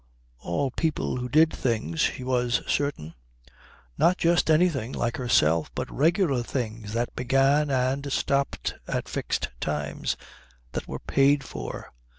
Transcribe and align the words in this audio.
All 0.39 0.71
people 0.71 1.17
who 1.17 1.29
did 1.29 1.53
things, 1.53 1.99
she 2.01 2.23
was 2.23 2.61
certain. 2.65 3.13
Not 3.99 4.17
just 4.17 4.49
anything, 4.49 4.93
like 4.93 5.17
herself, 5.17 5.69
but 5.75 5.91
regular 5.95 6.41
things 6.41 6.93
that 6.93 7.15
began 7.15 7.69
and 7.69 8.11
stopped 8.11 8.73
at 8.87 9.07
fixed 9.07 9.49
times, 9.59 10.17
that 10.71 10.87
were 10.87 10.97
paid 10.97 11.43
for. 11.43 11.93